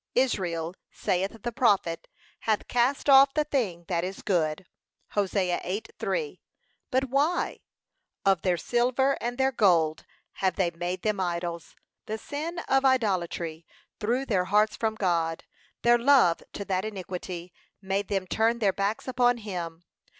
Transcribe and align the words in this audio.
'Israel,' 0.15 0.73
saith 0.89 1.43
the 1.43 1.51
prophet, 1.51 2.07
'hath 2.39 2.67
cast 2.67 3.07
off 3.07 3.35
the 3.35 3.43
thing 3.43 3.85
that 3.87 4.03
is 4.03 4.23
good.' 4.23 4.65
(Hosea 5.09 5.61
8:3) 5.63 6.39
But 6.89 7.11
why? 7.11 7.59
'Of 8.25 8.41
their 8.41 8.57
silver 8.57 9.15
and 9.21 9.37
their 9.37 9.51
gold 9.51 10.05
have 10.41 10.55
they 10.55 10.71
made 10.71 11.03
them 11.03 11.19
idols.' 11.19 11.75
The 12.07 12.17
sin 12.17 12.57
of 12.67 12.83
idolatry 12.83 13.67
threw 13.99 14.25
their 14.25 14.45
hearts 14.45 14.75
from 14.75 14.95
God; 14.95 15.43
their 15.83 15.99
love 15.99 16.41
to 16.53 16.65
that 16.65 16.83
iniquity 16.83 17.53
made 17.79 18.07
them 18.07 18.25
turn 18.25 18.57
their 18.57 18.73
backs 18.73 19.07
upon 19.07 19.37
him. 19.37 19.83